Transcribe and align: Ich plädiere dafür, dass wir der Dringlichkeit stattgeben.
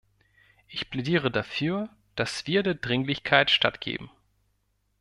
Ich 0.67 0.89
plädiere 0.89 1.29
dafür, 1.29 1.87
dass 2.15 2.47
wir 2.47 2.63
der 2.63 2.73
Dringlichkeit 2.73 3.51
stattgeben. 3.51 4.09